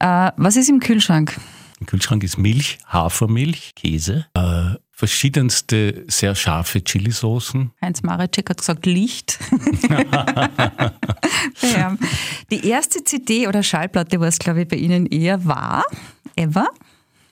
verraten. 0.00 0.34
Äh, 0.36 0.42
was 0.42 0.56
ist 0.56 0.68
im 0.68 0.80
Kühlschrank? 0.80 1.38
Im 1.78 1.86
Kühlschrank 1.86 2.24
ist 2.24 2.36
Milch, 2.36 2.78
Hafermilch, 2.86 3.76
Käse, 3.76 4.26
äh, 4.34 4.74
verschiedenste 4.96 6.04
sehr 6.08 6.34
scharfe 6.34 6.82
Chilisoßen. 6.82 7.70
Heinz 7.82 8.02
Mareczek 8.02 8.48
hat 8.48 8.58
gesagt 8.58 8.86
Licht. 8.86 9.38
ja. 11.60 11.94
Die 12.50 12.66
erste 12.66 13.04
CD 13.04 13.46
oder 13.46 13.62
Schallplatte 13.62 14.18
war 14.20 14.28
es, 14.28 14.38
glaube 14.38 14.62
ich, 14.62 14.68
bei 14.68 14.76
Ihnen 14.76 15.04
eher 15.04 15.44
war, 15.44 15.84
ever? 16.34 16.68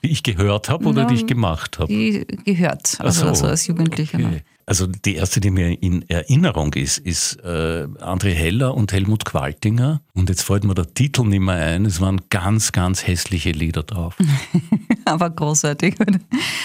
Die 0.03 0.11
ich 0.11 0.21
gehört 0.21 0.69
habe 0.69 0.85
oder 0.85 1.05
die 1.05 1.15
ich 1.15 1.25
gemacht 1.25 1.79
habe? 1.79 1.91
Die 1.91 2.27
gehört, 2.45 2.97
also, 2.99 3.21
so, 3.21 3.27
also 3.29 3.47
als 3.47 3.65
Jugendlicher. 3.65 4.19
Okay. 4.19 4.43
Also 4.67 4.87
die 4.87 5.15
erste, 5.15 5.39
die 5.39 5.51
mir 5.51 5.81
in 5.81 6.07
Erinnerung 6.09 6.73
ist, 6.73 6.97
ist 6.97 7.35
äh, 7.43 7.87
André 7.99 8.31
Heller 8.31 8.73
und 8.73 8.91
Helmut 8.91 9.23
Qualtinger. 9.23 10.01
Und 10.13 10.29
jetzt 10.29 10.41
fällt 10.41 10.63
mir 10.63 10.73
der 10.73 10.91
Titel 10.91 11.23
nicht 11.25 11.41
mehr 11.41 11.55
ein. 11.55 11.85
Es 11.85 12.01
waren 12.01 12.21
ganz, 12.29 12.71
ganz 12.71 13.05
hässliche 13.05 13.51
Lieder 13.51 13.83
drauf. 13.83 14.17
Aber 15.05 15.29
großartig. 15.29 15.97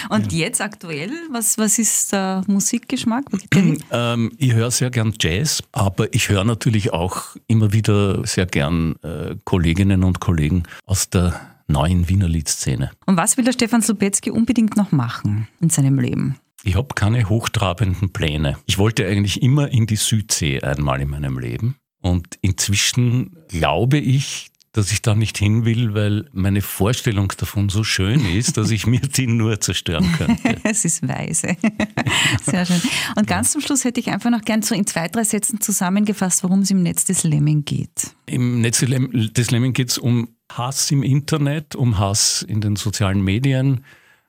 Und 0.09 0.31
ja. 0.31 0.39
jetzt 0.39 0.61
aktuell, 0.61 1.11
was, 1.31 1.59
was 1.59 1.77
ist 1.77 2.11
der 2.11 2.43
Musikgeschmack? 2.47 3.25
ähm, 3.91 4.31
ich 4.37 4.53
höre 4.53 4.71
sehr 4.71 4.89
gern 4.89 5.13
Jazz, 5.19 5.61
aber 5.71 6.11
ich 6.13 6.29
höre 6.29 6.43
natürlich 6.43 6.91
auch 6.91 7.35
immer 7.47 7.71
wieder 7.71 8.25
sehr 8.25 8.47
gern 8.47 8.95
äh, 9.03 9.35
Kolleginnen 9.45 10.03
und 10.03 10.19
Kollegen 10.19 10.63
aus 10.85 11.09
der 11.09 11.39
neuen 11.67 12.09
Wiener 12.09 12.27
Liedszene. 12.27 12.91
Und 13.05 13.17
was 13.17 13.37
will 13.37 13.45
der 13.45 13.53
Stefan 13.53 13.81
Slubetzky 13.81 14.31
unbedingt 14.31 14.75
noch 14.75 14.91
machen 14.91 15.47
in 15.59 15.69
seinem 15.69 15.99
Leben? 15.99 16.37
Ich 16.63 16.75
habe 16.75 16.93
keine 16.93 17.27
hochtrabenden 17.27 18.13
Pläne. 18.13 18.57
Ich 18.65 18.77
wollte 18.77 19.07
eigentlich 19.07 19.41
immer 19.41 19.69
in 19.71 19.87
die 19.87 19.95
Südsee 19.95 20.61
einmal 20.61 21.01
in 21.01 21.09
meinem 21.09 21.39
Leben. 21.39 21.75
Und 22.01 22.37
inzwischen 22.41 23.37
glaube 23.47 23.97
ich, 23.97 24.51
dass 24.73 24.91
ich 24.91 25.01
da 25.01 25.15
nicht 25.15 25.37
hin 25.37 25.65
will, 25.65 25.93
weil 25.93 26.29
meine 26.31 26.61
Vorstellung 26.61 27.33
davon 27.37 27.69
so 27.69 27.83
schön 27.83 28.25
ist, 28.25 28.57
dass 28.57 28.71
ich 28.71 28.87
mir 28.87 29.01
die 29.01 29.27
nur 29.27 29.59
zerstören 29.59 30.09
könnte. 30.17 30.57
es 30.63 30.85
ist 30.85 31.05
weise. 31.07 31.57
Sehr 32.43 32.65
schön. 32.65 32.81
Und 33.15 33.27
ganz 33.27 33.51
zum 33.51 33.61
Schluss 33.61 33.83
hätte 33.83 33.99
ich 33.99 34.09
einfach 34.09 34.29
noch 34.29 34.41
gern 34.41 34.61
so 34.61 34.75
in 34.75 34.87
zwei, 34.87 35.07
drei 35.07 35.23
Sätzen 35.23 35.61
zusammengefasst, 35.61 36.43
worum 36.43 36.59
es 36.59 36.71
im 36.71 36.83
Netz 36.83 37.05
des 37.05 37.23
Lemming 37.23 37.65
geht. 37.65 38.15
Im 38.27 38.61
Netz 38.61 38.79
des 38.79 39.51
Lemming 39.51 39.73
geht 39.73 39.89
es 39.89 39.97
um 39.97 40.29
Hass 40.51 40.91
im 40.91 41.03
Internet, 41.03 41.75
um 41.75 41.97
Hass 41.97 42.41
in 42.41 42.61
den 42.61 42.75
sozialen 42.75 43.21
Medien, 43.21 43.83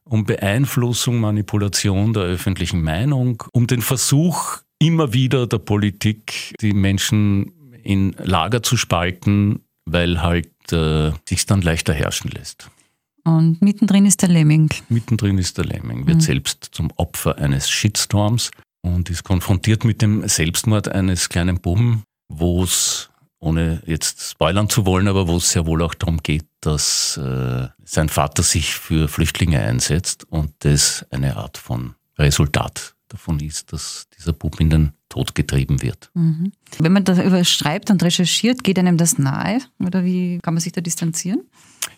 um 0.05 0.25
Beeinflussung, 0.25 1.21
Manipulation 1.21 2.13
der 2.13 2.25
öffentlichen 2.25 2.83
Meinung, 2.83 3.43
um 3.53 3.67
den 3.67 3.83
Versuch 3.83 4.59
immer 4.79 5.13
wieder 5.13 5.47
der 5.47 5.59
Politik, 5.59 6.55
die 6.61 6.73
Menschen 6.73 7.53
in 7.83 8.15
Lager 8.19 8.63
zu 8.63 8.77
spalten, 8.77 9.61
weil 9.85 10.23
halt 10.23 10.51
äh, 10.73 11.13
sich 11.29 11.47
dann 11.47 11.63
leichter 11.63 11.93
herrschen 11.93 12.31
lässt. 12.31 12.71
Und 13.25 13.63
mittendrin 13.63 14.07
ist 14.07 14.23
der 14.23 14.29
Lemming. 14.29 14.71
Mittendrin 14.89 15.39
ist 15.39 15.57
der 15.59 15.65
Lemming, 15.65 16.07
wird 16.07 16.17
mhm. 16.17 16.23
selbst 16.23 16.69
zum 16.73 16.91
Opfer 16.97 17.39
eines 17.39 17.71
Shitstorms 17.71 18.51
und 18.83 19.11
ist 19.11 19.23
konfrontiert 19.23 19.85
mit 19.85 20.03
dem 20.03 20.27
Selbstmord 20.27 20.89
eines 20.89 21.29
kleinen 21.29 21.61
Buben, 21.61 22.03
wo 22.29 22.65
es 22.65 23.11
ohne 23.43 23.83
jetzt 23.87 24.21
spoilern 24.21 24.69
zu 24.69 24.87
wollen, 24.87 25.09
aber 25.09 25.27
wo 25.27 25.37
es 25.37 25.51
sehr 25.51 25.67
wohl 25.67 25.83
auch 25.83 25.95
darum 25.95 26.23
geht, 26.23 26.47
dass 26.61 27.17
äh, 27.17 27.67
sein 27.85 28.09
Vater 28.09 28.43
sich 28.43 28.75
für 28.75 29.09
Flüchtlinge 29.09 29.61
einsetzt 29.61 30.25
und 30.31 30.53
das 30.61 31.05
eine 31.11 31.37
Art 31.37 31.59
von 31.59 31.97
Resultat 32.17 32.95
davon 33.09 33.41
ist, 33.41 33.73
dass 33.73 34.07
dieser 34.17 34.33
Bub 34.33 34.61
in 34.61 34.71
den 34.71 34.93
Tod 35.09 35.35
getrieben 35.35 35.83
wird. 35.83 36.11
Mhm. 36.15 36.53
Wenn 36.79 36.93
man 36.93 37.05
darüber 37.05 37.45
schreibt 37.45 37.91
und 37.91 38.03
recherchiert, 38.03 38.63
geht 38.63 38.79
einem 38.79 38.97
das 38.97 39.19
nahe? 39.19 39.59
Oder 39.85 40.05
wie 40.05 40.39
kann 40.39 40.55
man 40.55 40.61
sich 40.61 40.73
da 40.73 40.81
distanzieren? 40.81 41.43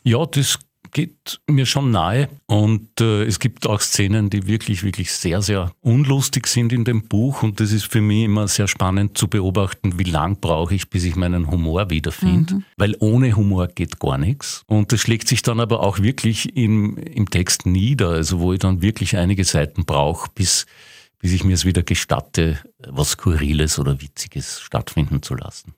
Ja, 0.03 0.25
das 0.25 0.59
geht 0.93 1.41
mir 1.49 1.67
schon 1.67 1.91
nahe. 1.91 2.29
Und 2.47 3.01
äh, 3.01 3.25
es 3.25 3.39
gibt 3.39 3.67
auch 3.67 3.81
Szenen, 3.81 4.31
die 4.31 4.47
wirklich, 4.47 4.83
wirklich 4.83 5.13
sehr, 5.13 5.43
sehr 5.43 5.73
unlustig 5.81 6.47
sind 6.47 6.73
in 6.73 6.85
dem 6.85 7.03
Buch. 7.03 7.43
Und 7.43 7.61
das 7.61 7.73
ist 7.73 7.87
für 7.87 8.01
mich 8.01 8.25
immer 8.25 8.49
sehr 8.49 8.69
spannend 8.69 9.19
zu 9.19 9.29
beobachten, 9.29 9.99
wie 9.99 10.05
lang 10.05 10.41
brauche 10.41 10.75
ich, 10.75 10.91
bis 10.91 11.05
ich 11.05 11.17
meinen 11.17 11.51
Humor 11.51 11.91
wiederfinde. 11.91 12.55
Mhm. 12.55 12.65
Weil 12.77 12.97
ohne 13.01 13.37
Humor 13.37 13.69
geht 13.69 13.99
gar 13.99 14.19
nichts. 14.19 14.63
Und 14.67 14.93
das 14.93 15.01
schlägt 15.01 15.29
sich 15.29 15.43
dann 15.43 15.61
aber 15.61 15.81
auch 15.81 15.99
wirklich 16.01 16.57
im, 16.57 16.97
im 16.97 17.31
Text 17.31 17.67
nieder, 17.67 18.11
also 18.11 18.41
wo 18.41 18.53
ich 18.53 18.61
dann 18.61 18.83
wirklich 18.83 19.17
einige 19.17 19.45
Seiten 19.45 19.85
brauche, 19.85 20.31
bis 20.35 20.67
bis 21.25 21.33
ich 21.33 21.43
mir 21.43 21.55
es 21.55 21.65
wieder 21.65 21.83
gestatte, 21.83 22.59
was 22.87 23.13
Skurriles 23.13 23.79
oder 23.79 24.03
Witziges 24.03 24.61
stattfinden 24.61 25.23
zu 25.23 25.35
lassen. 25.35 25.73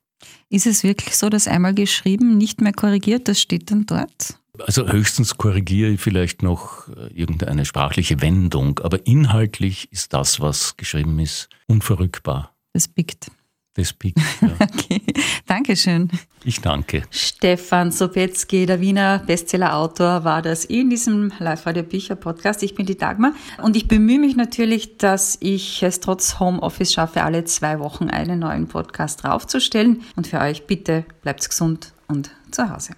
Ist 0.48 0.66
es 0.66 0.84
wirklich 0.84 1.16
so, 1.16 1.28
dass 1.28 1.48
einmal 1.48 1.74
geschrieben, 1.74 2.38
nicht 2.38 2.60
mehr 2.60 2.72
korrigiert, 2.72 3.28
das 3.28 3.40
steht 3.40 3.70
dann 3.70 3.86
dort? 3.86 4.38
Also 4.60 4.88
höchstens 4.88 5.36
korrigiere 5.36 5.90
ich 5.90 6.00
vielleicht 6.00 6.42
noch 6.42 6.88
äh, 6.88 7.12
irgendeine 7.12 7.64
sprachliche 7.64 8.20
Wendung, 8.22 8.78
aber 8.78 9.06
inhaltlich 9.06 9.92
ist 9.92 10.14
das, 10.14 10.40
was 10.40 10.76
geschrieben 10.76 11.18
ist, 11.18 11.48
unverrückbar. 11.66 12.54
Das 12.72 12.88
biegt. 12.88 13.30
Das 13.76 13.92
biegt, 13.92 14.18
ja. 14.40 14.48
okay, 14.60 15.02
Dankeschön. 15.46 16.08
Ich 16.44 16.60
danke. 16.60 17.02
Stefan 17.10 17.90
Sobetzky, 17.92 18.64
der 18.64 18.80
Wiener 18.80 19.18
Bestsellerautor, 19.18 20.24
war 20.24 20.40
das 20.40 20.64
in 20.64 20.88
diesem 20.88 21.32
Live-Radio-Bücher-Podcast. 21.38 22.62
Ich 22.62 22.74
bin 22.74 22.86
die 22.86 22.96
Dagmar 22.96 23.32
und 23.62 23.76
ich 23.76 23.86
bemühe 23.86 24.18
mich 24.18 24.34
natürlich, 24.34 24.96
dass 24.96 25.36
ich 25.40 25.82
es 25.82 26.00
trotz 26.00 26.40
Homeoffice 26.40 26.94
schaffe, 26.94 27.22
alle 27.22 27.44
zwei 27.44 27.78
Wochen 27.78 28.08
einen 28.08 28.38
neuen 28.38 28.66
Podcast 28.66 29.24
draufzustellen. 29.24 30.02
Und 30.14 30.26
für 30.26 30.40
euch 30.40 30.66
bitte 30.66 31.04
bleibt 31.22 31.46
gesund 31.46 31.92
und 32.08 32.30
zu 32.50 32.70
Hause. 32.70 32.94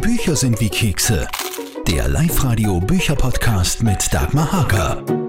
Bücher 0.00 0.36
sind 0.36 0.60
wie 0.60 0.68
Kekse. 0.68 1.26
Der 1.88 2.08
Live-Radio 2.08 2.78
Bücher-Podcast 2.78 3.82
mit 3.82 4.12
Dagmar 4.14 4.52
Hager. 4.52 5.21